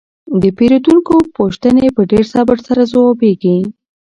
د 0.41 0.43
پیرودونکو 0.57 1.15
پوښتنې 1.37 1.85
په 1.95 2.01
ډیر 2.11 2.25
صبر 2.33 2.57
سره 2.67 2.81
ځوابیږي. 2.91 3.57